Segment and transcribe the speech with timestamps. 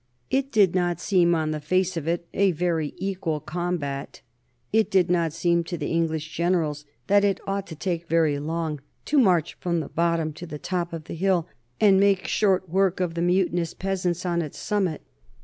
[0.31, 4.21] It did not seem on the face of it a very equal combat;
[4.73, 8.81] it did not seem to the English generals that it ought to take very long
[9.05, 11.47] to march from the bottom to the top of the hill
[11.79, 15.03] and make short work of the mutinous peasants on its summit.